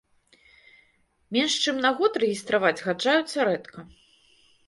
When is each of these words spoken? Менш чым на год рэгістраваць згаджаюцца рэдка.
Менш 1.35 1.53
чым 1.65 1.75
на 1.85 1.91
год 2.01 2.13
рэгістраваць 2.23 2.73
згаджаюцца 2.81 3.37
рэдка. 3.51 3.79